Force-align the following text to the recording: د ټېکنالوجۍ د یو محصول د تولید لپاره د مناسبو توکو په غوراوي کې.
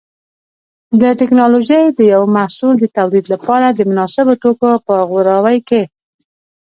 د 1.01 1.03
ټېکنالوجۍ 1.19 1.83
د 1.97 1.99
یو 2.13 2.23
محصول 2.37 2.73
د 2.79 2.85
تولید 2.97 3.25
لپاره 3.33 3.67
د 3.71 3.79
مناسبو 3.89 4.33
توکو 4.41 4.71
په 4.85 4.93
غوراوي 5.09 5.57
کې. 5.69 5.81